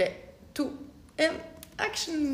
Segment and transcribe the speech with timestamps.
[0.00, 0.12] Tre,
[0.54, 0.70] to,
[1.18, 1.34] én,
[1.76, 2.32] action!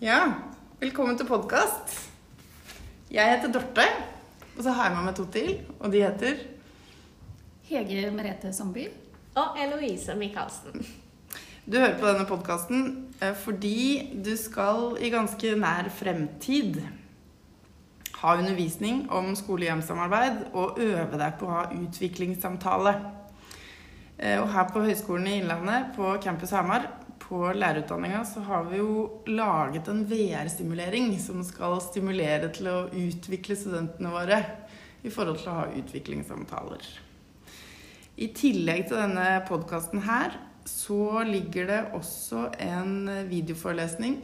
[0.00, 0.32] Ja,
[0.80, 2.08] velkommen til podkast.
[3.10, 3.84] Jeg heter Dorte,
[4.56, 6.57] og så har jeg med meg to til, og de heter
[7.68, 8.86] Hege Merete Sandby.
[9.36, 10.80] Og Eloise Michaelsen.
[11.68, 12.84] Du hører på denne podkasten
[13.42, 16.78] fordi du skal i ganske nær fremtid
[18.22, 22.94] ha undervisning om skole-hjem-samarbeid og øve deg på å ha utviklingssamtale.
[24.16, 26.88] Eh, Og her på Høgskolen i Innlandet, på Campus Hamar,
[27.20, 33.58] på lærerutdanninga, så har vi jo laget en VR-stimulering som skal stimulere til å utvikle
[33.60, 34.40] studentene våre
[35.04, 36.88] i forhold til å ha utviklingssamtaler.
[38.18, 40.32] I tillegg til denne podkasten her,
[40.66, 44.18] så ligger det også en videoforelesning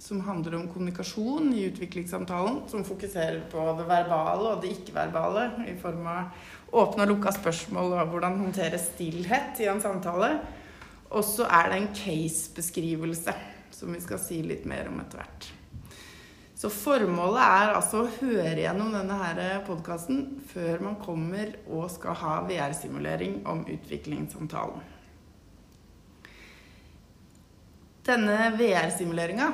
[0.00, 5.76] som handler om kommunikasjon i utviklingssamtalen, som fokuserer på det verbale og det ikke-verbale i
[5.78, 10.32] form av åpne og lukka spørsmål og hvordan håndtere stillhet i en samtale.
[11.10, 13.36] Og så er det en case-beskrivelse
[13.74, 15.50] som vi skal si litt mer om etter hvert.
[16.60, 20.18] Så formålet er altså å høre gjennom denne podkasten
[20.50, 24.82] før man kommer og skal ha VR-simulering om utviklingssamtalen.
[28.04, 29.48] Denne VR-simuleringa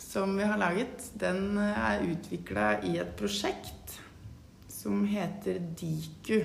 [0.00, 3.98] som vi har laget, den er utvikla i et prosjekt
[4.72, 6.40] som heter Diku.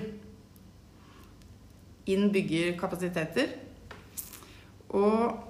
[2.12, 3.56] Inn bygger kapasiteter.
[4.92, 5.43] Og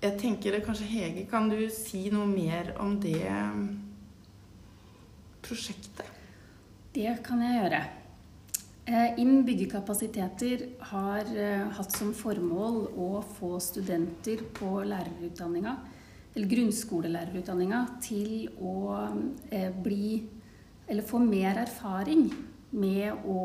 [0.00, 3.28] jeg tenker kanskje Hege, kan du si noe mer om det
[5.44, 6.06] prosjektet?
[6.94, 7.80] Det kan jeg gjøre.
[8.90, 15.76] Eh, Inn byggekapasiteter har eh, hatt som formål å få studenter på lærerutdanninga,
[16.34, 18.74] eller grunnskolelærerutdanninga, til å
[19.50, 20.36] eh, bli
[20.90, 22.24] Eller få mer erfaring
[22.74, 23.42] med å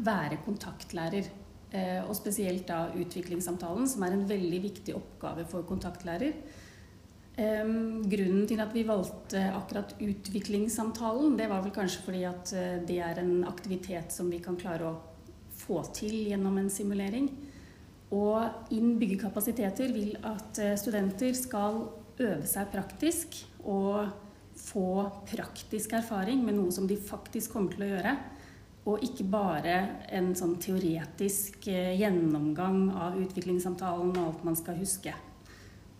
[0.00, 1.26] være kontaktlærer.
[1.72, 6.34] Eh, Og spesielt da utviklingssamtalen, som er en veldig viktig oppgave for kontaktlærer.
[7.32, 12.98] Grunnen til at vi valgte akkurat utviklingssamtalen, det var vel kanskje fordi at eh, det
[13.00, 14.98] er en aktivitet som vi kan klare å
[15.62, 17.30] få til gjennom en simulering.
[18.12, 21.86] Og inn byggekapasiteter vil at eh, studenter skal
[22.20, 24.12] øve seg praktisk og
[24.60, 28.16] få praktisk erfaring med noe som de faktisk kommer til å gjøre.
[28.90, 29.76] Og ikke bare
[30.10, 35.14] en sånn teoretisk eh, gjennomgang av utviklingssamtalen og alt man skal huske.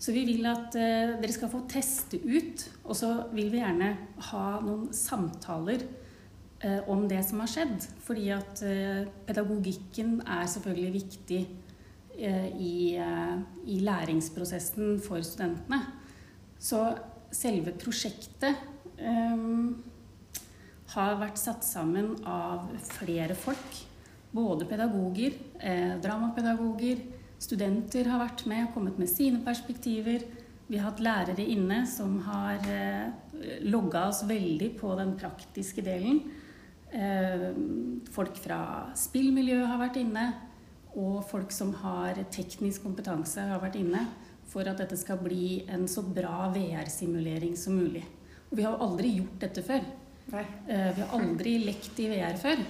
[0.02, 3.92] Så vi vil at eh, dere skal få teste ut, og så vil vi gjerne
[4.32, 5.86] ha noen samtaler
[6.58, 7.86] eh, om det som har skjedd.
[8.02, 8.64] Fordi at
[9.28, 11.42] pedagogikken er selvfølgelig viktig
[12.12, 12.74] i,
[13.72, 15.78] i læringsprosessen for studentene.
[16.62, 16.82] Så
[17.34, 18.54] selve prosjektet
[18.98, 19.46] eh,
[20.92, 23.80] har vært satt sammen av flere folk.
[24.32, 27.02] Både pedagoger, eh, dramapedagoger,
[27.38, 30.24] studenter har vært med og kommet med sine perspektiver.
[30.68, 33.10] Vi har hatt lærere inne som har eh,
[33.60, 36.22] logga oss veldig på den praktiske delen.
[36.92, 37.50] Eh,
[38.12, 40.26] folk fra spillmiljøet har vært inne,
[40.92, 44.06] og folk som har teknisk kompetanse har vært inne
[44.52, 48.04] for at dette skal bli en så bra VR-simulering som mulig.
[48.50, 49.84] Og vi har jo aldri gjort dette før.
[50.26, 50.44] Nei.
[50.68, 52.62] Eh, Vi har aldri lekt i VR før.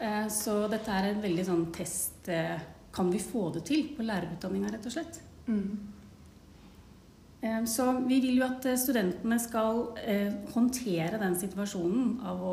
[0.00, 2.58] Eh, Så dette er en veldig sånn test eh,
[2.92, 5.20] Kan vi få det til på lærerutdanninga, rett og slett?
[5.48, 5.78] Mm.
[7.66, 9.80] Så vi vil jo at studentene skal
[10.52, 12.52] håndtere den situasjonen av å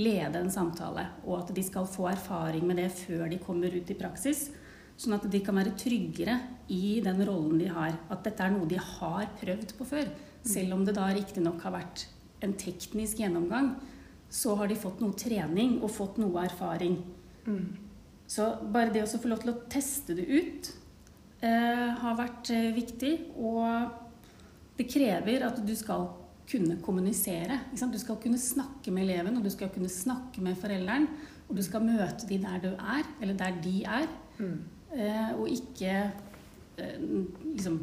[0.00, 3.92] lede en samtale, og at de skal få erfaring med det før de kommer ut
[3.92, 4.48] i praksis.
[4.96, 6.40] Sånn at de kan være tryggere
[6.72, 7.94] i den rollen de har.
[8.10, 10.08] At dette er noe de har prøvd på før.
[10.42, 12.06] Selv om det da riktignok har vært
[12.44, 13.74] en teknisk gjennomgang,
[14.28, 16.98] så har de fått noe trening og fått noe erfaring.
[17.46, 17.76] Mm.
[18.26, 20.70] Så bare det å få lov til å teste det ut
[21.46, 23.12] eh, har vært eh, viktig.
[23.38, 26.08] Og det krever at du skal
[26.46, 27.60] kunne kommunisere.
[27.74, 31.08] Du skal kunne snakke med eleven, og du skal kunne snakke med forelderen.
[31.46, 34.08] Og du skal møte de der du er, eller der de er.
[34.38, 34.56] Mm.
[34.96, 35.94] Eh, og ikke
[36.78, 36.98] eh,
[37.54, 37.80] liksom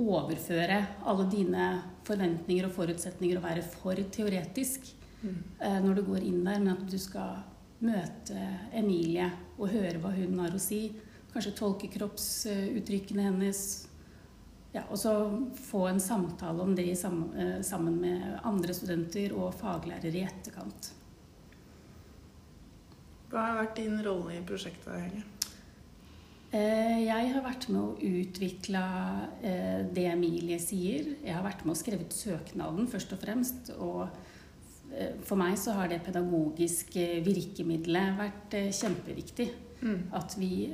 [0.00, 1.68] overføre alle dine
[2.04, 4.92] forventninger og forutsetninger og være for teoretisk
[5.24, 5.42] Mm.
[5.60, 7.38] eh, når du går inn der, men at du skal
[7.84, 8.36] møte
[8.76, 10.92] Emilie og høre hva hun har å si.
[11.32, 13.88] Kanskje tolke kroppsuttrykkene hennes.
[14.74, 15.14] Ja, og så
[15.56, 20.90] få en samtale om det eh, sammen med andre studenter og faglærere i etterkant.
[23.30, 25.22] Hva har vært din rolle i prosjektet, Hege?
[26.54, 28.80] Eh, jeg har vært med å utvikle
[29.42, 31.16] eh, det Emilie sier.
[31.24, 33.70] Jeg har vært med og skrevet søknaden, først og fremst.
[33.74, 34.04] Og
[34.94, 39.48] eh, for meg så har det pedagogiske virkemidlet vært kjempeviktig.
[39.84, 40.02] Mm.
[40.16, 40.68] At vi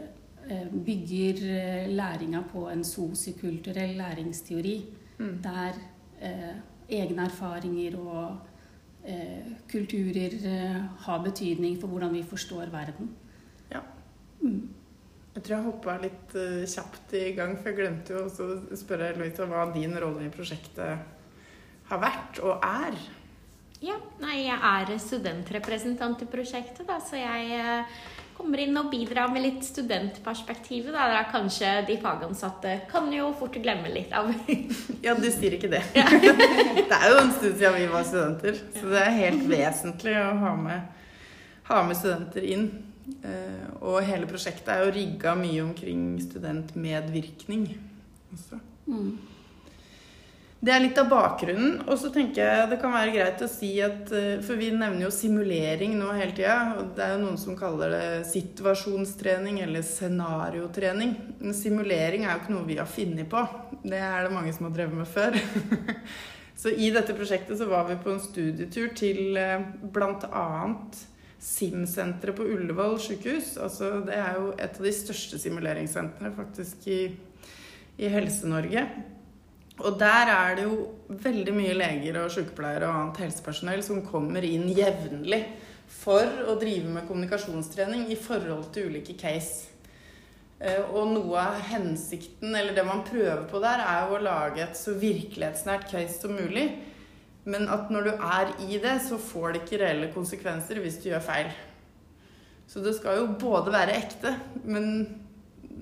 [0.51, 4.75] bygger læringa på en sosiokulturell læringsteori.
[5.21, 5.35] Mm.
[5.45, 5.77] Der
[6.91, 9.05] egne erfaringer og
[9.71, 10.37] kulturer
[11.05, 13.13] har betydning for hvordan vi forstår verden.
[13.71, 13.85] Ja.
[14.41, 14.80] Mm.
[15.31, 18.79] Jeg tror jeg hoppa litt uh, kjapt i gang, for jeg glemte jo også å
[18.79, 21.05] spørre Louisa hva din rolle i prosjektet
[21.91, 22.97] har vært og er.
[23.81, 28.03] Ja, nei, jeg er studentrepresentant i prosjektet, da, så jeg uh,
[28.41, 30.91] kommer inn og bidrar med litt studentperspektivet.
[30.97, 34.33] Da, der kanskje de fagansatte kan jo fort glemme litt av.
[35.07, 35.85] ja, du sier ikke det.
[35.95, 40.31] det er jo en stund siden vi var studenter, så det er helt vesentlig å
[40.43, 41.03] ha med,
[41.71, 42.71] ha med studenter inn.
[43.25, 47.67] Eh, og hele prosjektet er jo rigga mye omkring studentmedvirkning
[48.35, 48.61] også.
[48.87, 49.19] Mm.
[50.61, 51.79] Det er litt av bakgrunnen.
[51.89, 55.07] Og så tenker jeg det kan være greit å si at eh, For vi nevner
[55.07, 56.59] jo simulering nå hele tida.
[56.77, 61.15] Og det er jo noen som kaller det situasjonstrening eller scenariotrening.
[61.41, 63.47] Men simulering er jo ikke noe vi har funnet på.
[63.81, 65.41] Det er det mange som har drevet med før.
[66.61, 69.65] så i dette prosjektet så var vi på en studietur til eh,
[69.97, 70.45] bl.a.
[71.41, 73.55] SIM-senteret på Ullevål sykehus.
[73.61, 77.01] Altså, det er jo et av de største simuleringssentrene faktisk i,
[77.97, 78.85] i Helse-Norge.
[79.81, 80.77] Og der er det jo
[81.25, 85.41] veldig mye leger og sykepleiere og annet helsepersonell som kommer inn jevnlig
[85.91, 89.71] for å drive med kommunikasjonstrening i forhold til ulike case.
[90.61, 94.61] Eh, og noe av hensikten, eller det man prøver på der, er jo å lage
[94.67, 96.69] et så virkelighetsnært case som mulig.
[97.51, 101.11] Men at når du er i det, så får det ikke reelle konsekvenser hvis du
[101.11, 101.51] gjør feil.
[102.71, 104.31] Så det skal jo både være ekte,
[104.63, 104.85] men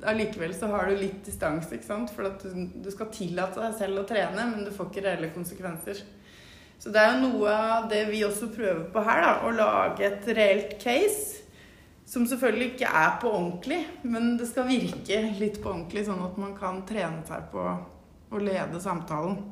[0.08, 2.12] allikevel så har du litt distanse, ikke sant.
[2.14, 5.34] For at du, du, skal tillate deg selv å trene, men du får ikke reelle
[5.34, 6.00] konsekvenser.
[6.78, 9.34] Så det er jo noe av det vi også prøver på her, da.
[9.44, 11.44] Å lage et reelt case.
[12.08, 16.38] Som selvfølgelig ikke er på ordentlig, men det skal virke litt på ordentlig, sånn at
[16.40, 17.66] man kan trene seg på
[18.32, 19.42] å lede samtalen.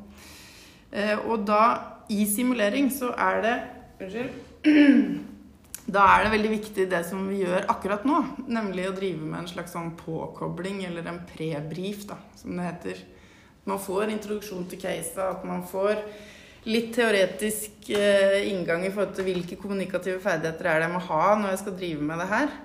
[0.88, 3.56] Eh, og da i simulering så er det
[3.96, 4.36] Unnskyld.
[5.86, 8.16] Da er det veldig viktig det som vi gjør akkurat nå,
[8.50, 13.02] nemlig å drive med en slags sånn påkobling, eller en prebrief, da, som det heter.
[13.70, 16.00] Man får introduksjon til caset, at man får
[16.66, 21.28] litt teoretisk eh, inngang i forhold til hvilke kommunikative ferdigheter er det jeg må ha
[21.38, 22.56] når jeg skal drive med det her.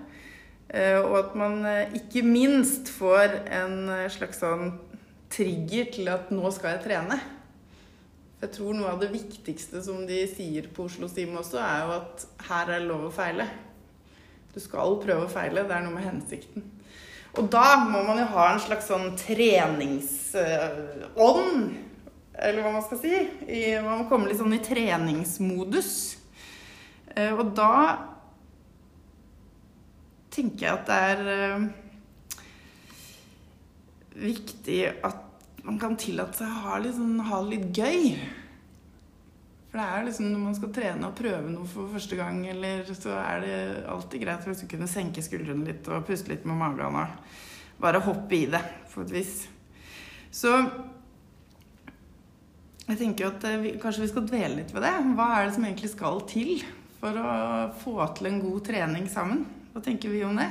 [0.72, 3.78] Eh, og at man eh, ikke minst får en
[4.10, 4.72] slags sånn
[5.32, 7.20] trigger til at nå skal jeg trene.
[8.42, 11.92] Jeg tror noe av det viktigste som de sier på Oslo Sim også, er jo
[12.00, 13.46] at her er lov å feile.
[14.50, 15.64] Du skal prøve å feile.
[15.68, 16.64] Det er noe med hensikten.
[17.38, 21.70] Og da må man jo ha en slags sånn treningsånd,
[22.42, 23.14] eller hva man skal si.
[23.86, 25.92] Man må komme litt sånn i treningsmodus.
[27.14, 27.74] Eh, og da
[30.34, 31.62] tenker jeg at det er eh,
[34.26, 35.21] viktig at
[35.66, 38.16] man kan tillate seg å ha, sånn, ha det litt gøy.
[39.72, 42.90] For det er liksom når man skal trene og prøve noe for første gang, eller
[42.92, 43.60] så er det
[43.94, 48.36] alltid greit du kunne senke skuldrene litt og puste litt med magen og bare hoppe
[48.36, 49.36] i det på et vis.
[50.32, 50.52] Så
[52.92, 54.92] jeg tenker at eh, vi, kanskje vi skal dvele litt ved det.
[55.16, 56.52] Hva er det som egentlig skal til
[57.00, 57.32] for å
[57.82, 59.46] få til en god trening sammen?
[59.72, 60.50] Hva tenker vi om det?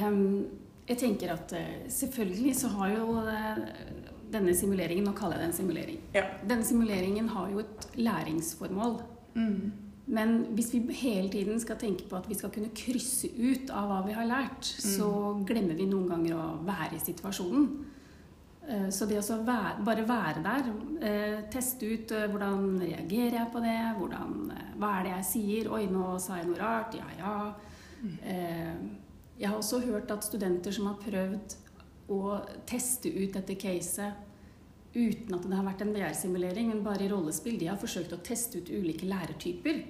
[0.00, 0.48] Um,
[0.88, 3.62] jeg tenker at uh, selvfølgelig så har jo uh,
[4.32, 6.02] denne simuleringen Nå kaller jeg det en simulering.
[6.16, 6.26] Ja.
[6.48, 9.00] Denne simuleringen har jo et læringsformål.
[9.34, 9.72] Mm.
[10.12, 13.88] Men hvis vi hele tiden skal tenke på at vi skal kunne krysse ut av
[13.88, 14.86] hva vi har lært, mm.
[14.96, 15.10] så
[15.46, 17.68] glemmer vi noen ganger å være i situasjonen.
[18.94, 20.68] Så det å være, bare være der,
[21.50, 24.36] teste ut hvordan reagerer jeg på det, hvordan,
[24.78, 26.94] hva er det jeg sier Oi, nå sa jeg noe rart.
[26.98, 27.32] Ja, ja.
[28.02, 28.92] Mm.
[29.42, 31.56] Jeg har også hørt at studenter som har prøvd
[32.14, 32.36] å
[32.68, 34.28] teste ut dette caset
[34.94, 38.20] uten at det har vært en VR-simulering, men bare i rollespill, de har forsøkt å
[38.22, 39.80] teste ut ulike lærertyper.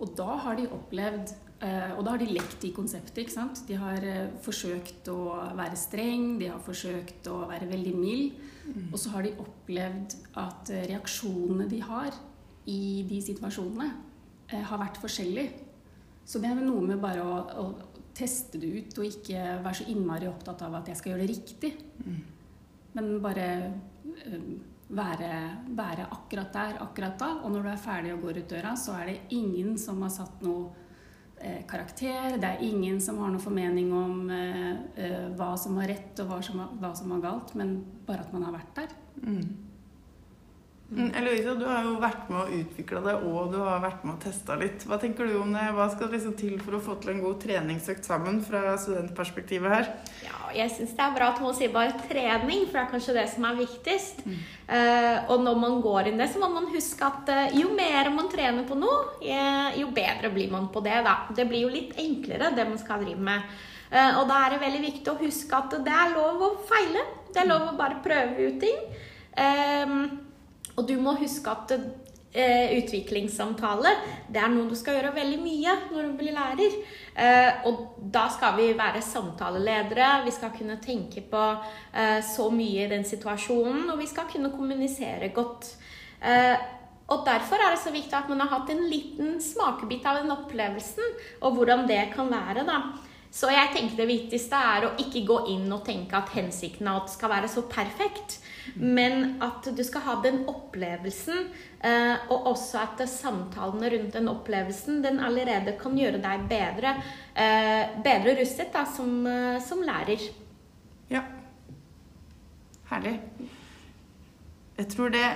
[0.00, 1.32] Og da har de opplevd
[1.64, 3.18] eh, Og da har de lekt i konseptet.
[3.24, 3.64] ikke sant?
[3.68, 5.18] De har eh, forsøkt å
[5.58, 8.38] være streng, de har forsøkt å være veldig mild.
[8.70, 8.86] Mm.
[8.92, 12.14] Og så har de opplevd at eh, reaksjonene de har
[12.70, 13.90] i de situasjonene,
[14.50, 15.66] har vært forskjellige.
[16.26, 17.89] Så det er vel noe med bare å, å
[18.20, 21.32] teste det ut og ikke være så innmari opptatt av at jeg skal gjøre det
[21.32, 21.72] riktig.
[22.04, 22.20] Mm.
[22.98, 23.46] Men bare
[24.04, 24.44] uh,
[24.90, 25.32] være,
[25.76, 27.30] være, akkurat der akkurat da.
[27.44, 30.12] Og når du er ferdig og går ut døra, så er det ingen som har
[30.14, 30.70] satt noe
[31.38, 32.36] eh, karakter.
[32.40, 36.32] Det er ingen som har noen formening om eh, eh, hva som var rett og
[36.32, 38.96] hva som var, hva som var galt, men bare at man har vært der.
[39.22, 39.69] Mm.
[40.90, 44.16] Mm, Eloise, du har jo vært med å utvikle det, og du har vært med
[44.16, 44.82] å teste litt.
[44.90, 45.68] Hva tenker du om det?
[45.76, 49.90] Hva skal liksom til for å få til en god treningsøkt sammen fra studentperspektivet her?
[50.26, 53.14] Ja, jeg syns det er bra at hun sier bare trening, for det er kanskje
[53.20, 54.24] det som er viktigst.
[54.26, 54.40] Mm.
[54.66, 58.10] Uh, og når man går inn det, så må man huske at uh, jo mer
[58.14, 60.96] man trener på noe, uh, jo bedre blir man på det.
[61.06, 61.20] da.
[61.36, 63.60] Det blir jo litt enklere, det man skal drive med.
[63.90, 67.06] og da er det veldig viktig å huske at det er lov å feile.
[67.30, 68.82] Det er lov å bare prøve ut ting.
[69.38, 70.29] Um,
[70.80, 73.92] og du må huske at eh, utviklingssamtale
[74.32, 76.76] det er noe du skal gjøre veldig mye når du blir lærer.
[77.14, 81.44] Eh, og da skal vi være samtaleledere, vi skal kunne tenke på
[81.92, 85.74] eh, så mye i den situasjonen, og vi skal kunne kommunisere godt.
[86.22, 86.56] Eh,
[87.10, 90.30] og Derfor er det så viktig at man har hatt en liten smakebit av den
[90.30, 92.62] opplevelsen, og hvordan det kan være.
[92.68, 92.82] da.
[93.30, 97.06] Så jeg tenker det viktigste er å ikke gå inn og tenke at hensikten at
[97.06, 98.40] det skal være så perfekt.
[98.74, 101.46] Men at du skal ha den opplevelsen,
[101.78, 106.96] eh, og også at samtalene rundt den opplevelsen den allerede kan gjøre deg bedre,
[107.34, 110.26] eh, bedre rustet da, som, eh, som lærer.
[111.10, 111.22] Ja.
[112.90, 113.20] Herlig.
[114.76, 115.26] Jeg tror det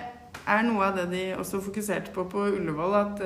[0.49, 2.95] er noe av det de også fokuserte på på Ullevål.
[2.95, 3.21] At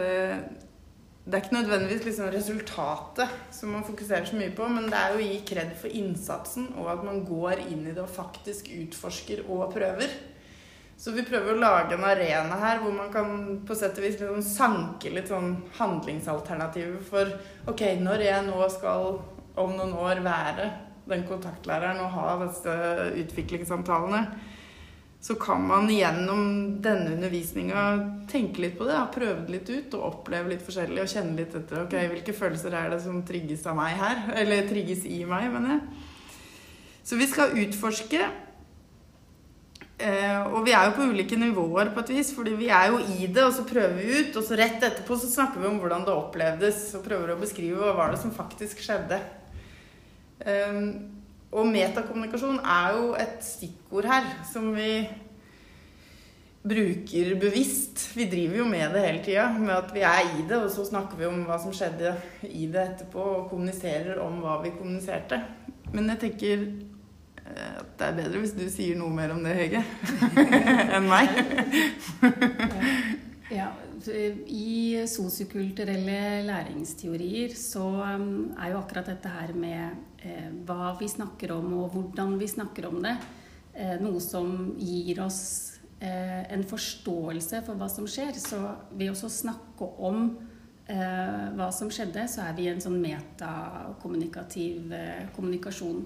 [1.28, 5.12] det er ikke nødvendigvis liksom resultatet som man fokuserer så mye på, men det er
[5.12, 8.70] jo å gi kred for innsatsen, og at man går inn i det og faktisk
[8.72, 10.14] utforsker og prøver.
[10.98, 14.16] Så vi prøver å lage en arena her hvor man kan på sett og vis
[14.16, 17.36] liksom sanke litt sånn handlingsalternativer for
[17.70, 19.20] ok, når jeg nå skal
[19.58, 20.70] om noen år være
[21.08, 22.72] den kontaktlæreren og ha disse
[23.20, 24.24] utviklingssamtalene,
[25.20, 26.42] så kan man gjennom
[26.82, 27.84] denne undervisninga
[28.30, 31.56] tenke litt på det, Prøve det litt ut og oppleve litt forskjellig og kjenne litt
[31.58, 34.20] etter ok, hvilke følelser er det som trigges av meg her.
[34.40, 36.04] Eller trigges i meg, mener jeg.
[37.08, 38.28] Så vi skal utforske.
[39.98, 43.02] Eh, og vi er jo på ulike nivåer på et vis, fordi vi er jo
[43.02, 44.38] i det, og så prøver vi ut.
[44.38, 47.82] Og så rett etterpå så snakker vi om hvordan det opplevdes, og prøver å beskrive
[47.82, 49.18] hva var det som faktisk skjedde.
[50.46, 50.82] Eh,
[51.48, 55.06] og metakommunikasjon er jo et stikkord her som vi
[56.68, 58.02] bruker bevisst.
[58.16, 60.84] Vi driver jo med det hele tida, med at vi er i det, og så
[60.84, 62.12] snakker vi om hva som skjedde
[62.50, 65.40] i det etterpå, og kommuniserer om hva vi kommuniserte.
[65.94, 66.66] Men jeg tenker
[67.46, 69.84] eh, at det er bedre hvis du sier noe mer om det, Hege,
[70.98, 71.32] enn meg.
[73.54, 73.70] ja,
[74.06, 81.52] i sosiokulturelle læringsteorier så um, er jo akkurat dette her med eh, hva vi snakker
[81.56, 83.16] om, og hvordan vi snakker om det,
[83.74, 85.40] eh, noe som gir oss
[86.00, 88.38] eh, en forståelse for hva som skjer.
[88.38, 88.60] Så
[88.92, 90.30] ved å snakke om
[90.88, 94.88] hva som skjedde, så er vi i en sånn metakommunikativ
[95.36, 95.98] kommunikasjon.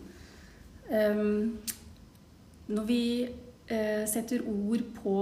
[0.90, 1.60] Um,
[2.66, 3.04] når vi
[4.10, 5.14] setter ord på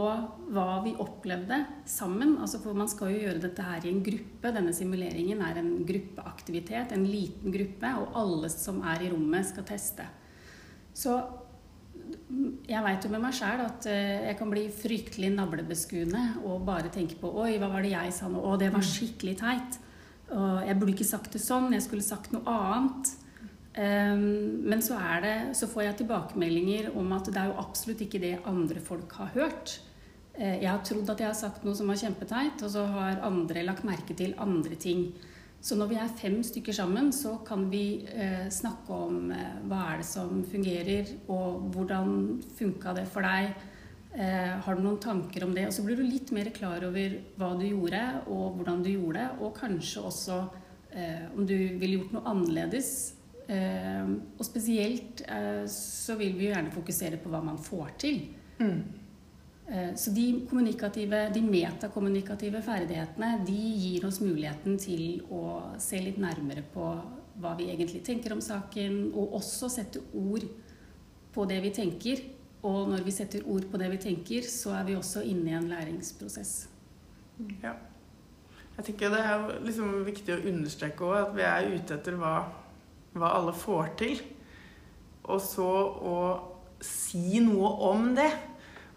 [0.54, 2.37] hva vi opplevde sammen.
[2.42, 4.54] Altså for man skal jo gjøre dette her i en gruppe.
[4.57, 9.69] Denne simuleringen er en gruppeaktivitet, en liten gruppe, og alle som er i rommet, skal
[9.69, 10.09] teste.
[10.97, 11.19] Så
[12.69, 16.90] jeg veit jo med meg sjæl at eh, jeg kan bli fryktelig navlebeskuende og bare
[16.92, 18.40] tenke på Oi, hva var det jeg sa nå?
[18.40, 19.78] Å, det var skikkelig teit.
[20.30, 21.73] Og jeg burde ikke sagt det sånn.
[21.75, 23.12] Jeg skulle sagt noe annet.
[23.79, 28.23] Ehm, men så, det, så, får jeg tilbakemeldinger om at det er jo absolutt ikke
[28.23, 29.79] det andre folk har hørt.
[30.35, 33.23] Eh, jeg har trodd at jeg har sagt noe som var kjempeteit, og så har
[33.27, 35.11] andre lagt merke til andre ting.
[35.61, 39.83] Så når vi er fem stykker sammen, så kan vi eh, snakke om eh, hva
[39.91, 43.53] er det som fungerer, og hvordan funka det for deg.
[44.17, 45.69] Eh, har du noen tanker om det?
[45.69, 49.21] Og så blir du litt mer klar over hva du gjorde, og hvordan du gjorde
[49.21, 50.43] det, og kanskje også
[50.91, 53.20] eh, om du ville gjort noe annerledes
[53.50, 58.21] og spesielt eh, så vil vi jo gjerne fokusere på hva man får til.
[58.61, 58.83] Mm.
[59.71, 65.42] Eh, så de kommunikative, de metakommunikative ferdighetene de gir oss muligheten til å
[65.83, 66.90] se litt nærmere på
[67.40, 70.45] hva vi egentlig tenker om saken, og også sette ord
[71.33, 72.25] på det vi tenker.
[72.66, 75.57] Og når vi setter ord på det vi tenker, så er vi også inne i
[75.57, 76.69] en læringsprosess.
[77.62, 77.78] Ja.
[78.76, 82.19] Jeg tenker Det er jo liksom viktig å understreke òg at vi er ute etter
[82.21, 82.35] hva
[83.17, 84.21] hva alle får til,
[85.31, 85.71] og så
[86.11, 86.21] å
[86.85, 88.31] si noe om det.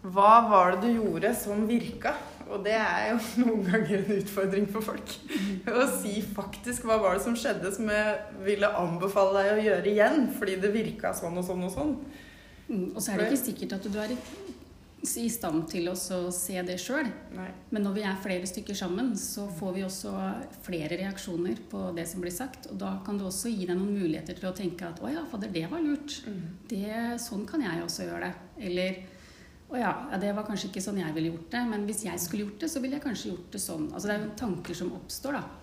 [0.04, 2.12] Hva var det du gjorde som virka?
[2.44, 5.14] Og det er jo noen ganger en utfordring for folk.
[5.70, 9.92] Å si faktisk hva var det som skjedde som jeg ville anbefale deg å gjøre
[9.94, 11.96] igjen, fordi det virka sånn og sånn og sånn.
[12.68, 14.18] Mm, og så er det ikke sikkert at du er i
[15.06, 17.08] stand til å se det sjøl.
[17.34, 20.12] Men når vi er flere stykker sammen, så får vi også
[20.64, 22.70] flere reaksjoner på det som blir sagt.
[22.72, 25.24] Og da kan det også gi deg noen muligheter til å tenke at å ja,
[25.30, 26.20] fader, det var lurt.
[26.28, 26.40] Mm.
[26.70, 28.32] Det, sånn kan jeg også gjøre det.
[28.70, 29.02] Eller
[29.74, 32.46] å ja, det var kanskje ikke sånn jeg ville gjort det, men hvis jeg skulle
[32.46, 33.86] gjort det, så ville jeg kanskje gjort det sånn.
[33.92, 35.60] Altså det er jo tanker som oppstår, da.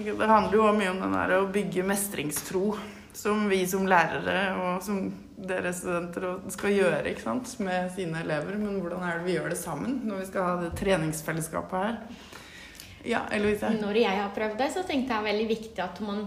[0.00, 2.64] Det handler jo mye om å bygge mestringstro
[3.12, 5.02] som vi som lærere og som
[5.48, 8.58] dere studenter skal gjøre sant, med sine elever.
[8.60, 12.00] Men hvordan er det vi gjør det sammen når vi skal ha det treningsfellesskapet her?
[13.08, 13.70] Ja, Eloise?
[13.80, 16.26] Når jeg har prøvd det, så tenkte jeg veldig viktig at man,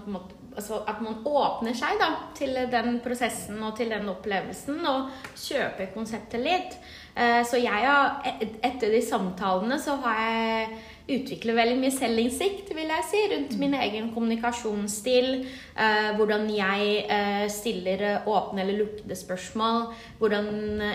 [0.56, 5.94] altså at man åpner seg da, til den prosessen og til den opplevelsen, og kjøper
[5.94, 6.80] konseptet litt.
[7.14, 12.92] Eh, så jeg har, etter de samtalene så har jeg utvikler veldig mye selvinnsikt, vil
[12.94, 15.30] jeg si, rundt min egen kommunikasjonsstil.
[15.74, 19.90] Eh, hvordan jeg eh, stiller åpne eller lukkede spørsmål.
[20.22, 20.48] Hvordan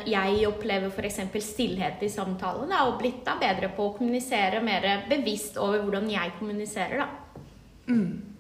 [0.09, 1.21] jeg opplever f.eks.
[1.51, 2.73] stillhet i samtalen.
[2.87, 7.05] Og blitt da bedre på å kommunisere mer bevisst over hvordan jeg kommuniserer.
[7.05, 7.45] da.
[7.89, 8.38] Mm.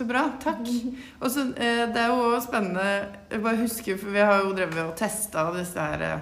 [0.00, 0.22] Så bra.
[0.40, 0.68] Takk.
[1.20, 4.78] Og så, eh, Det er jo spennende Jeg bare husker, for vi har jo drevet
[4.86, 6.20] og testa disse her eh,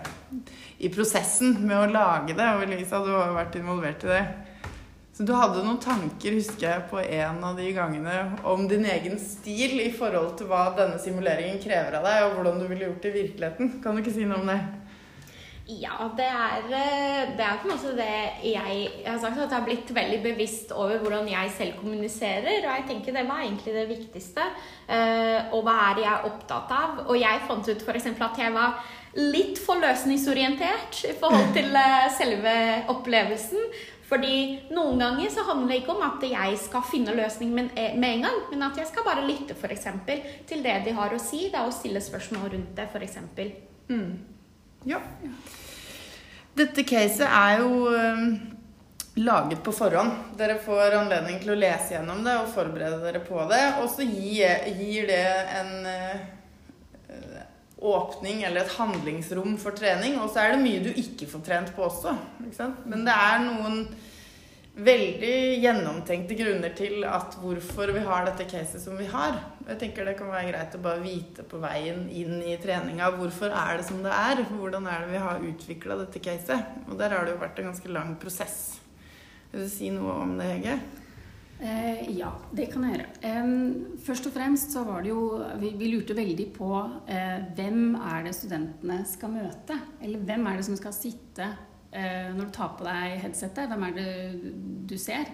[0.80, 2.49] i prosessen med å lage det.
[2.56, 4.25] Og Lisa, du har jo vært involvert i det.
[5.14, 9.14] Så du hadde noen tanker, husker jeg, på en av de gangene om din egen
[9.23, 13.02] stil i forhold til hva denne simuleringen krever av deg, og hvordan du ville gjort
[13.02, 13.73] det i virkeligheten.
[13.82, 14.58] Kan du ikke si noe om det?
[15.68, 18.04] Ja, det er, eh, det er på en måte det
[18.40, 22.62] jeg, jeg har sagt, at jeg har blitt veldig bevisst over hvordan jeg selv kommuniserer.
[22.62, 24.46] Og jeg tenker det var egentlig det viktigste.
[24.88, 27.02] Uh, og hva er jeg opptatt av?
[27.04, 28.06] Og jeg fant ut f.eks.
[28.08, 28.78] at jeg var
[29.18, 32.56] litt for løsningsorientert i forhold til uh, selve
[32.94, 33.68] opplevelsen.
[34.08, 38.25] Fordi noen ganger så handler det ikke om at jeg skal finne løsning med en
[38.25, 41.68] gang, men at jeg skal bare lytte eksempel, til det de har å si, da,
[41.68, 43.20] og stille spørsmål rundt det, f.eks.
[43.92, 44.38] Mm.
[44.88, 45.02] Ja.
[46.57, 48.30] Dette caset er jo um,
[49.21, 50.14] laget på forhånd.
[50.38, 53.62] Dere får anledning til å lese gjennom det og forberede dere på det.
[53.83, 55.23] Og så gir, det
[55.61, 56.38] en uh,
[57.78, 60.17] åpning eller et handlingsrom for trening.
[60.23, 62.17] Og så er det mye du ikke får trent på også.
[62.89, 63.82] Men det er noen
[64.78, 69.41] veldig gjennomtenkte grunner til at hvorfor vi har dette caset som vi har.
[69.67, 73.50] Jeg tenker det kan være greit å bare vite på veien inn i treninga hvorfor
[73.50, 74.45] er det som det er.
[74.52, 76.78] Hvordan er det vi har utvikla dette caset.
[76.86, 78.78] Og der har det jo vært en ganske lang prosess.
[79.50, 80.78] Vil du si noe om det, Hege?
[81.58, 83.08] Eh, ja, det kan jeg gjøre.
[83.26, 83.49] Eh,
[84.06, 85.23] først og fremst så var det jo
[85.58, 86.71] Vi, vi lurte veldig på
[87.10, 89.80] eh, hvem er det studentene skal møte?
[89.99, 91.50] Eller hvem er det som skal sitte
[91.90, 93.70] når du tar på deg headsetet?
[93.70, 94.08] Hvem er det
[94.90, 95.30] du ser?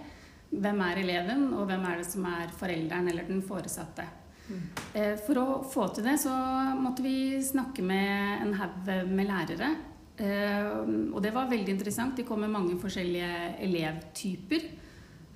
[0.54, 4.06] Hvem er eleven, og hvem er det som er forelderen eller den foresatte?
[4.44, 4.60] Mm.
[4.92, 6.34] Eh, for å få til det så
[6.76, 9.70] måtte vi snakke med en haug med lærere.
[10.14, 10.68] Eh,
[11.10, 12.16] og det var veldig interessant.
[12.16, 14.68] De kom med mange forskjellige elevtyper.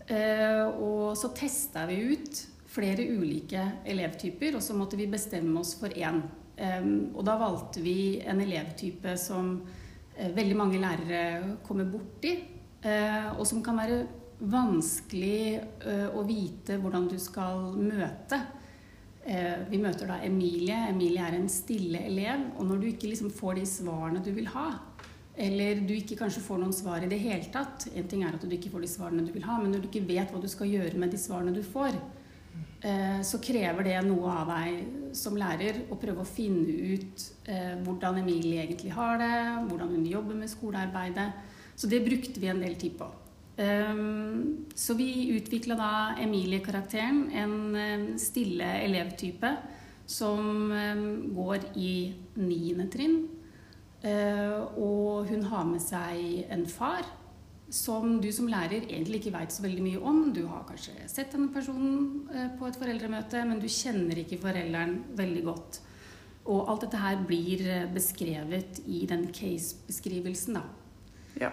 [0.08, 5.74] Eh, og så testa vi ut flere ulike elevtyper, og så måtte vi bestemme oss
[5.80, 6.22] for én.
[6.58, 9.77] Og da valgte vi en elevtype som eh,
[10.18, 12.32] veldig mange lærere kommer borti,
[12.82, 13.98] eh, og som kan være
[14.38, 15.58] vanskelig
[16.14, 18.36] å vite hvordan du skal møte.
[19.66, 20.76] Vi møter da Emilie.
[20.92, 22.44] Emilie er en stille elev.
[22.54, 24.68] Og når du ikke liksom får de svarene du vil ha,
[25.38, 27.86] eller du ikke kanskje får noen svar i det hele tatt.
[27.94, 29.90] En ting er at du ikke får de svarene du vil ha, men når du
[29.90, 32.17] ikke vet hva du skal gjøre med de svarene du får, eh,
[33.26, 38.20] så krever det noe av deg som lærer å prøve å finne ut eh, hvordan
[38.20, 39.38] Emilie egentlig har det,
[39.70, 41.30] hvordan hun jobber med skolearbeidet.
[41.78, 43.08] Så det brukte vi en del tid på.
[43.58, 45.90] Ehm, så vi utvikla da
[46.22, 49.56] Emilie-karakteren, en stille elevtype
[50.08, 50.70] som
[51.34, 51.92] går i
[52.38, 53.18] niende trinn
[53.98, 57.02] Eh, og hun har med seg en far
[57.70, 60.20] som du som lærer egentlig ikke veit så veldig mye om.
[60.32, 65.02] Du har kanskje sett denne personen eh, på et foreldremøte, men du kjenner ikke forelderen
[65.18, 65.80] veldig godt.
[66.48, 70.64] Og alt dette her blir eh, beskrevet i den case-beskrivelsen, da.
[71.38, 71.52] Ja.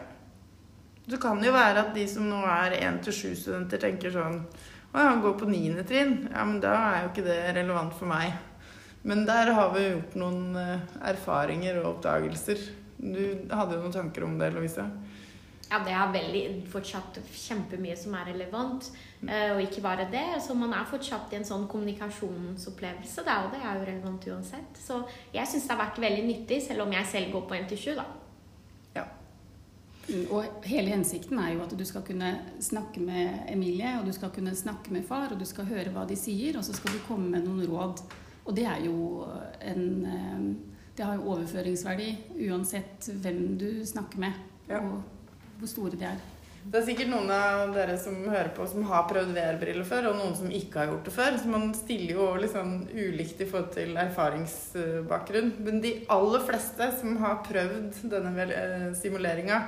[1.05, 5.21] Det kan jo være at de som nå er 1-7-studenter, tenker sånn Å ja, han
[5.21, 5.83] går på 9.
[5.85, 6.15] trinn.
[6.31, 8.31] Ja, men da er jo ikke det relevant for meg.
[9.05, 12.63] Men der har vi gjort noen eh, erfaringer og oppdagelser.
[12.95, 13.19] Du
[13.51, 14.87] hadde jo noen tanker om det, Lovise?
[15.69, 18.91] Ja, det er veldig, fortsatt kjempemye som er relevant.
[19.21, 19.29] Mm.
[19.29, 20.25] Uh, og ikke bare det.
[20.45, 24.81] Så man er fortsatt i en sånn kommunikasjonsopplevelse, da, og det er jo relevant uansett.
[24.81, 25.01] Så
[25.33, 28.05] jeg syns det har vært veldig nyttig, selv om jeg selv går på NT7, da.
[28.95, 29.07] Ja.
[30.05, 34.13] Mm, og hele hensikten er jo at du skal kunne snakke med Emilie, og du
[34.13, 36.93] skal kunne snakke med far, og du skal høre hva de sier, og så skal
[36.93, 38.05] du komme med noen råd
[38.45, 39.25] og det er jo
[39.61, 40.47] en eh,
[40.95, 42.11] det har jo overføringsverdi
[42.47, 44.33] uansett hvem du snakker med,
[44.69, 44.79] Ja.
[44.79, 45.01] og
[45.59, 46.23] hvor store de er.
[46.65, 50.15] Det er sikkert noen av dere som hører på, som har prøvd VR-briller før, og
[50.17, 51.35] noen som ikke har gjort det før.
[51.37, 55.51] Så man stiller jo liksom ulikt i forhold til erfaringsbakgrunn.
[55.67, 58.47] Men de aller fleste som har prøvd denne
[58.97, 59.61] simuleringa,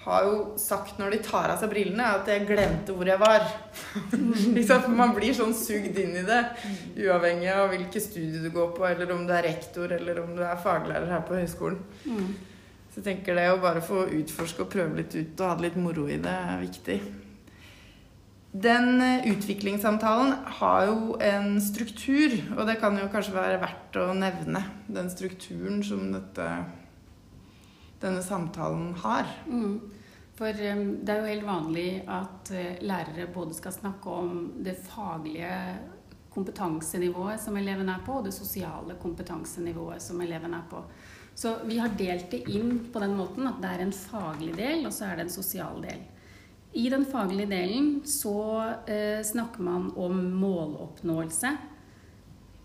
[0.00, 3.44] har jo sagt når de tar av seg brillene, at jeg glemte hvor jeg var.
[5.02, 6.40] Man blir sånn sugd inn i det,
[7.04, 10.40] uavhengig av hvilke studier du går på, eller om du er rektor, eller om du
[10.40, 11.82] er faglærer her på høyskolen.
[12.08, 12.30] Mm.
[13.00, 15.70] Så jeg tenker det å bare få utforske og prøve litt ut og ha det
[15.70, 16.96] litt moro i det, er viktig.
[18.52, 24.10] Den eh, utviklingssamtalen har jo en struktur, og det kan jo kanskje være verdt å
[24.18, 24.60] nevne.
[24.92, 26.48] Den strukturen som dette,
[28.02, 29.30] denne samtalen har.
[29.48, 29.78] Mm.
[30.36, 34.76] For um, det er jo helt vanlig at uh, lærere både skal snakke om det
[34.90, 35.54] faglige
[36.36, 40.84] kompetansenivået som eleven er på, og det sosiale kompetansenivået som eleven er på.
[41.40, 44.84] Så vi har delt det inn på den måten at det er en faglig del,
[44.84, 46.02] og så er det en sosial del.
[46.76, 48.36] I den faglige delen så
[48.84, 51.54] eh, snakker man om måloppnåelse.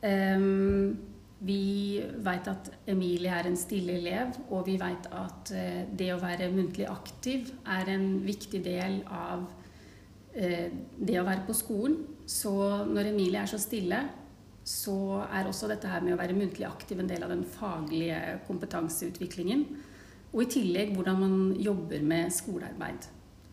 [0.06, 0.98] Um,
[1.46, 6.20] vi veit at Emilie er en stille elev, og vi veit at eh, det å
[6.22, 9.48] være muntlig aktiv er en viktig del av
[10.36, 10.68] eh,
[11.00, 11.98] det å være på skolen.
[12.28, 12.54] Så
[12.92, 14.04] når Emilie er så stille,
[14.66, 18.40] så er også dette her med å være muntlig aktiv en del av den faglige
[18.48, 19.68] kompetanseutviklingen.
[20.34, 23.06] Og i tillegg hvordan man jobber med skolearbeid.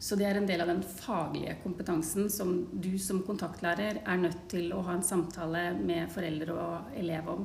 [0.02, 4.48] Så det er en del av den faglige kompetansen som du som kontaktlærer er nødt
[4.50, 7.44] til å ha en samtale med foreldre og elev om.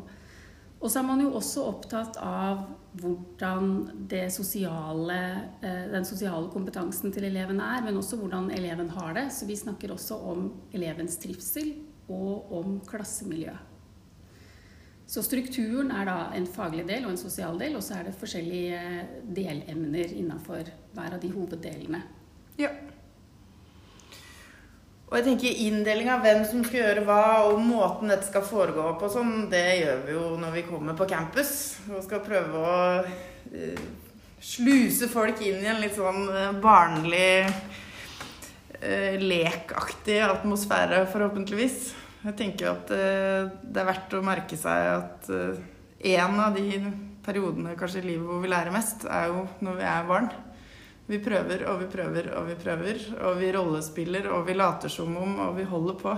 [0.77, 2.63] Og så er man jo også opptatt av
[3.01, 3.91] hvordan
[4.33, 5.19] sosiale,
[5.61, 9.27] den sosiale kompetansen til eleven er, men også hvordan eleven har det.
[9.33, 11.75] Så vi snakker også om elevens trivsel
[12.07, 13.55] og om klassemiljø.
[15.07, 18.17] Så strukturen er da en faglig del og en sosial del, og så er det
[18.19, 18.81] forskjellige
[19.35, 20.67] delemner innafor
[20.97, 22.01] hver av de hoveddelene.
[22.59, 22.73] Ja.
[25.07, 28.89] Og jeg tenker inndeling av hvem som skal gjøre hva, og måten dette skal foregå
[28.99, 31.53] på, sånn, det gjør vi jo når vi kommer på campus
[31.87, 33.85] og skal prøve å uh,
[34.43, 37.47] sluse folk inn i en litt sånn uh, barnlig,
[38.83, 41.93] uh, lekaktig atmosfære, forhåpentligvis.
[42.23, 46.81] Jeg tenker at det er verdt å merke seg at en av de
[47.25, 50.29] periodene kanskje i livet hvor vi lærer mest, er jo når vi er barn.
[51.07, 55.15] Vi prøver og vi prøver og vi prøver, og vi rollespiller og vi later som
[55.15, 56.15] om og vi holder på.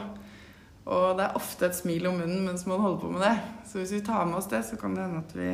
[0.90, 3.36] Og det er ofte et smil om munnen mens man holder på med det.
[3.70, 5.52] Så hvis vi tar med oss det, så kan det hende at vi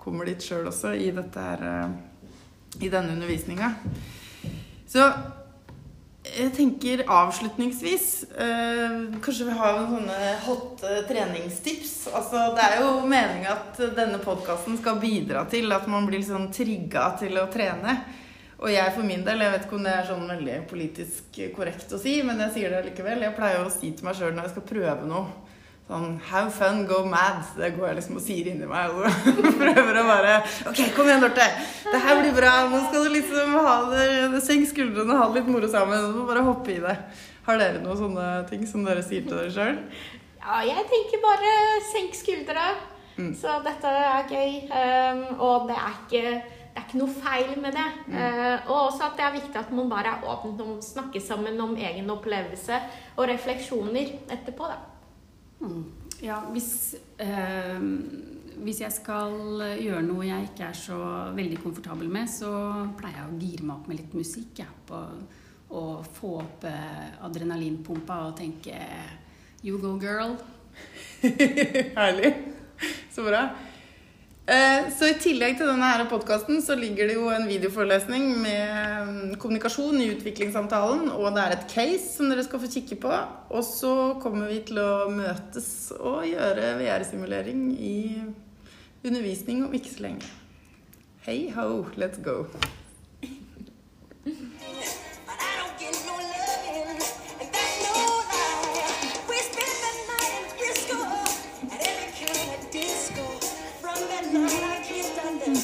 [0.00, 1.64] kommer dit sjøl også i her
[2.80, 3.72] i denne undervisninga.
[4.88, 5.08] Så
[6.36, 8.06] jeg tenker avslutningsvis
[8.38, 11.94] eh, Kanskje vi har sånne hotte treningstips.
[12.14, 16.50] Altså, det er jo meninga at denne podkasten skal bidra til at man blir sånn
[16.54, 17.98] trigga til å trene.
[18.60, 21.94] Og jeg for min del, jeg vet ikke om det er sånn veldig politisk korrekt
[21.96, 23.24] å si, men jeg sier det likevel.
[23.24, 25.49] Jeg pleier å si til meg sjøl når jeg skal prøve noe
[25.90, 27.42] sånn Have fun, go mad.
[27.56, 28.94] Det går jeg liksom og sier inni meg.
[28.94, 30.36] Og prøver å bare
[30.70, 31.48] Ok, kom igjen, Dorte.
[31.90, 32.54] Det her blir bra.
[32.70, 36.12] Nå skal du liksom ha det Senk skuldrene ha det litt moro sammen.
[36.12, 36.96] Du må bare hoppe i det.
[37.48, 39.82] Har dere noen sånne ting som dere sier til dere sjøl?
[40.40, 41.52] Ja, jeg tenker bare
[41.90, 42.70] senk skuldra.
[43.20, 43.34] Mm.
[43.36, 44.56] Så dette er gøy.
[44.70, 46.24] Um, og det er ikke
[46.70, 47.88] det er ikke noe feil med det.
[48.06, 48.14] Mm.
[48.14, 51.20] Uh, og også at det er viktig at man bare er åpen om å snakke
[51.20, 52.78] sammen om egen opplevelse
[53.16, 54.70] og refleksjoner etterpå.
[54.70, 54.78] da.
[55.60, 55.84] Mm.
[56.20, 57.80] Ja, hvis, eh,
[58.60, 60.98] hvis jeg skal gjøre noe jeg ikke er så
[61.36, 62.50] veldig komfortabel med, så
[62.98, 64.60] pleier jeg å gire meg opp med litt musikk.
[64.60, 65.00] Ja, på,
[65.70, 68.76] og få opp eh, adrenalinpumpa og tenke
[69.62, 70.38] You go, girl.
[72.00, 72.32] Herlig.
[73.12, 73.44] Så bra.
[74.50, 80.08] Så i tillegg til denne podkasten så ligger det jo en videoforelesning med kommunikasjon i
[80.16, 83.12] utviklingssamtalen, og det er et case som dere skal få kikke på.
[83.54, 87.94] Og så kommer vi til å møtes og gjøre VR-simulering i
[89.06, 90.34] undervisning om ikke så lenge.
[91.28, 92.42] Hei ho, let's go.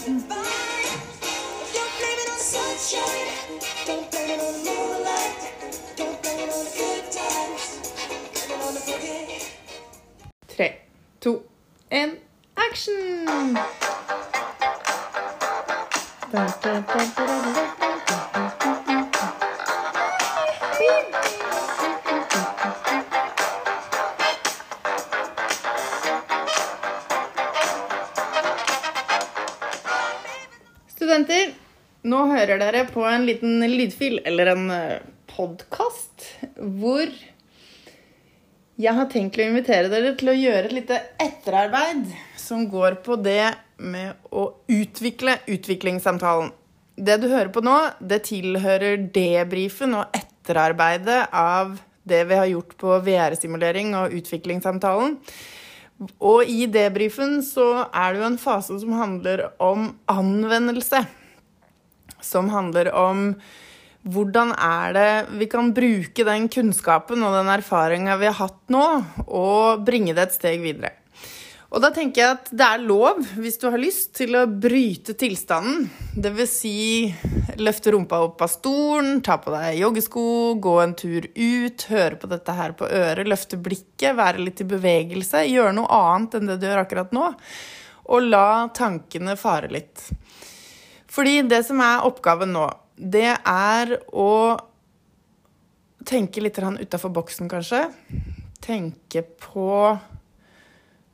[0.07, 0.15] Tre,
[11.19, 11.43] to,
[11.89, 12.23] én,
[12.55, 13.27] action!
[32.47, 34.69] Hører dere på en liten lydfil, eller en
[35.33, 36.29] podkast,
[36.79, 37.11] hvor
[38.77, 42.05] jeg har tenkt å invitere dere til å gjøre et lite etterarbeid
[42.39, 43.51] som går på det
[43.83, 46.53] med å utvikle utviklingssamtalen.
[46.97, 51.75] Det du hører på nå, det tilhører debrifen og etterarbeidet av
[52.07, 55.19] det vi har gjort på VR-simulering og utviklingssamtalen.
[56.23, 61.03] Og i debrifen så er det jo en fase som handler om anvendelse.
[62.27, 63.31] Som handler om
[64.07, 65.11] hvordan er det
[65.41, 68.87] vi kan bruke den kunnskapen og den erfaringa vi har hatt nå,
[69.27, 70.95] og bringe det et steg videre.
[71.75, 75.17] Og da tenker jeg at det er lov, hvis du har lyst, til å bryte
[75.19, 75.89] tilstanden.
[76.15, 76.53] Dvs.
[76.63, 76.77] Si,
[77.59, 80.27] løfte rumpa opp av stolen, ta på deg joggesko,
[80.63, 84.69] gå en tur ut, høre på dette her på øret, løfte blikket, være litt i
[84.71, 87.33] bevegelse, gjøre noe annet enn det du gjør akkurat nå.
[88.15, 90.07] Og la tankene fare litt.
[91.17, 94.57] Fordi det som er oppgaven nå, det er å
[96.07, 97.89] tenke litt utafor boksen, kanskje.
[98.61, 99.97] Tenke på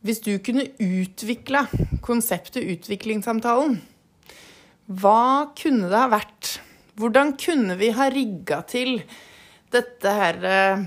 [0.02, 1.68] hvis du kunne utvikla
[2.02, 3.78] konseptet utviklingssamtalen,
[4.90, 6.58] hva kunne det ha vært?
[6.98, 9.06] Hvordan kunne vi ha rigga til
[9.72, 10.82] dette her eh,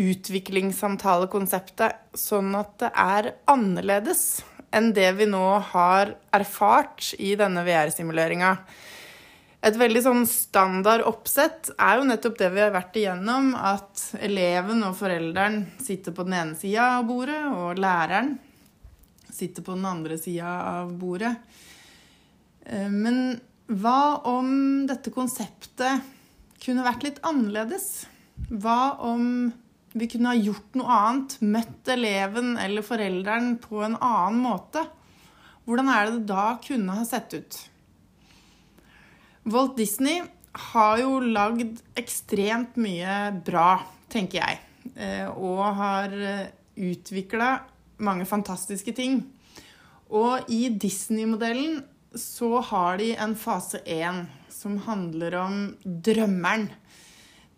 [0.00, 4.42] utviklingssamtalekonseptet sånn at det er annerledes
[4.74, 8.56] enn det vi nå har erfart i denne VR-simuleringa?
[9.64, 14.82] Et veldig sånn standard oppsett er jo nettopp det vi har vært igjennom, at eleven
[14.84, 18.34] og forelderen sitter på den ene sida av bordet, og læreren
[19.32, 21.32] sitter på den andre sida av bordet.
[22.68, 23.38] Eh, men
[23.72, 26.12] hva om dette konseptet
[26.60, 28.04] kunne vært litt annerledes?
[28.50, 29.48] Hva om
[29.94, 31.36] vi kunne ha gjort noe annet?
[31.40, 34.82] Møtt eleven eller forelderen på en annen måte?
[35.64, 37.58] Hvordan er det det da kunne ha sett ut?
[39.44, 40.22] Walt Disney
[40.74, 43.78] har jo lagd ekstremt mye bra,
[44.12, 44.60] tenker jeg.
[44.96, 47.56] Eh, og har eh, utvikla
[48.04, 49.20] mange fantastiske ting.
[50.14, 51.82] Og i Disney-modellen
[52.14, 56.68] så har de en fase én som handler om drømmeren.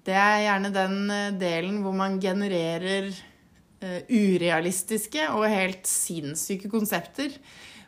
[0.07, 7.35] Det er gjerne den eh, delen hvor man genererer uh, urealistiske og helt sinnssyke konsepter.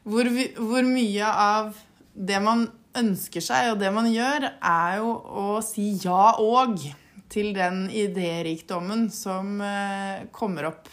[0.03, 1.77] Hvor, vi, hvor, mye av
[2.15, 2.67] det man
[2.99, 6.81] ønsker seg, og det man gjør, er jo å si ja og
[7.31, 10.91] til den idérikdommen som uh, kommer opp.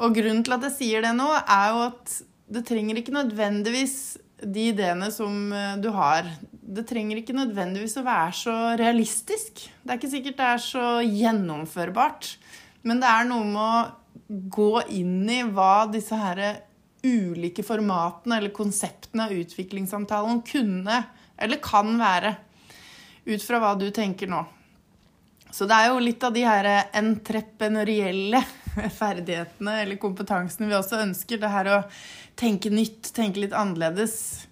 [0.00, 2.18] Og grunnen til at jeg sier det nå, er jo at
[2.50, 3.96] det trenger ikke nødvendigvis
[4.40, 6.28] de ideene som eh, du har.
[6.70, 9.64] Det trenger ikke nødvendigvis å være så realistisk.
[9.82, 12.28] Det er ikke sikkert det er så gjennomførbart.
[12.86, 16.60] Men det er noe med å gå inn i hva disse her
[17.02, 21.00] ulike formatene eller konseptene av utviklingssamtalen kunne
[21.40, 22.36] eller kan være.
[23.26, 24.44] Ut fra hva du tenker nå.
[25.50, 26.68] Så det er jo litt av de her
[27.00, 28.44] entreprenørielle
[29.00, 31.42] ferdighetene eller kompetansen vi også ønsker.
[31.42, 31.80] Det her å
[32.38, 34.46] tenke nytt, tenke litt annerledes.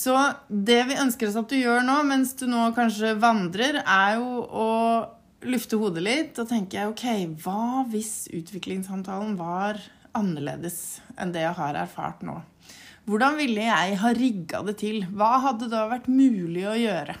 [0.00, 0.16] Så
[0.48, 4.44] det vi ønsker oss at du gjør nå, mens du nå kanskje vandrer, er jo
[4.48, 4.68] å
[5.50, 7.04] lufte hodet litt og tenke OK,
[7.44, 9.80] hva hvis utviklingssamtalen var
[10.16, 12.38] annerledes enn det jeg har erfart nå?
[13.10, 15.02] Hvordan ville jeg ha rigga det til?
[15.12, 17.16] Hva hadde da vært mulig å gjøre?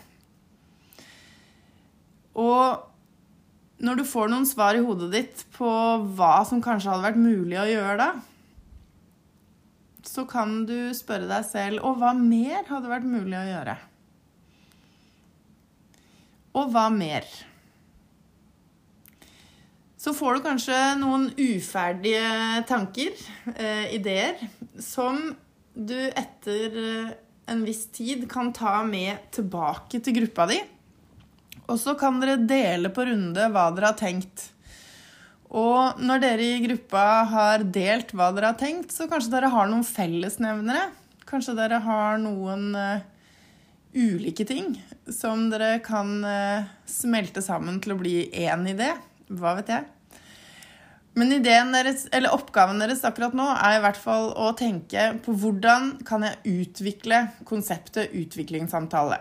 [2.40, 5.68] Og når du får noen svar i hodet ditt på
[6.16, 8.10] hva som kanskje hadde vært mulig å gjøre da,
[10.06, 13.76] så kan du spørre deg selv Og hva mer hadde vært mulig å gjøre?
[16.60, 17.28] Og hva mer?
[20.00, 23.12] Så får du kanskje noen uferdige tanker,
[23.52, 24.40] eh, ideer,
[24.80, 25.20] som
[25.76, 27.12] du etter eh,
[27.52, 30.58] en viss tid kan ta med tilbake til gruppa di
[31.70, 34.48] og så kan dere dele på runde hva dere har tenkt.
[35.50, 39.70] Og når dere i gruppa har delt hva dere har tenkt, så kanskje dere har
[39.70, 40.90] noen fellesnevnere.
[41.26, 43.02] Kanskje dere har noen uh,
[43.94, 44.76] ulike ting
[45.10, 48.92] som dere kan uh, smelte sammen til å bli én idé.
[49.30, 49.88] Hva vet jeg.
[51.18, 56.22] Men deres, oppgaven deres akkurat nå er i hvert fall å tenke på hvordan kan
[56.22, 59.18] jeg utvikle konseptet utviklingssamtale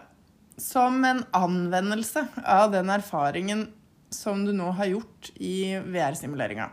[0.60, 3.68] som en anvendelse av den erfaringen
[4.14, 6.70] som du nå har gjort i VR-simuleringa.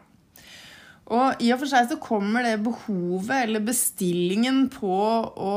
[1.07, 5.57] Og i og for seg så kommer det behovet, eller bestillingen, på å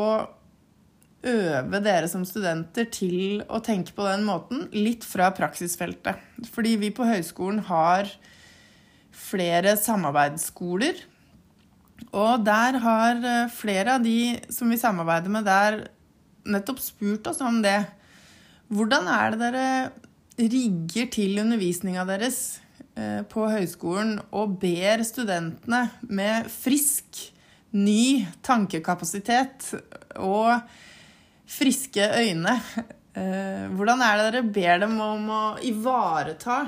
[1.30, 6.22] øve dere som studenter til å tenke på den måten, litt fra praksisfeltet.
[6.54, 8.12] Fordi vi på høyskolen har
[9.16, 11.02] flere samarbeidsskoler.
[12.16, 15.82] Og der har eh, flere av de som vi samarbeider med der,
[16.50, 17.82] nettopp spurt oss om det.
[18.72, 19.66] Hvordan er det dere
[20.40, 22.60] rigger til undervisninga deres
[22.96, 27.28] eh, på høyskolen og ber studentene med frisk,
[27.70, 29.68] ny tankekapasitet
[30.18, 30.56] og
[31.50, 32.56] friske øyne
[33.14, 36.64] eh, Hvordan er det dere ber dem om å ivareta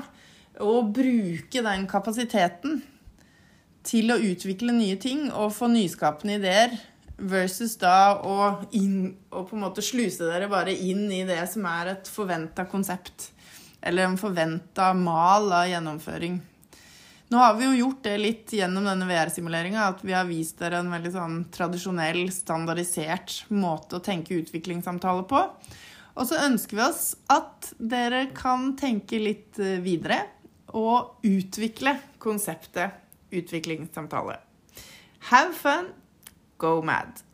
[0.62, 2.82] og bruke den kapasiteten
[3.82, 6.76] til å utvikle nye ting og få nyskapende ideer,
[7.22, 8.36] versus da å,
[8.74, 12.66] inn, å på en måte sluse dere bare inn i det som er et forventa
[12.70, 13.31] konsept?
[13.82, 16.40] Eller en forventa mal av gjennomføring.
[17.32, 20.82] Nå har vi jo gjort det litt gjennom denne VR-simuleringa, at vi har vist dere
[20.82, 25.40] en veldig sånn tradisjonell, standardisert måte å tenke utviklingssamtale på.
[26.12, 30.20] Og så ønsker vi oss at dere kan tenke litt eh, videre
[30.76, 33.00] og utvikle konseptet
[33.32, 34.36] utviklingssamtale.
[35.32, 35.88] Have fun,
[36.60, 37.24] go mad.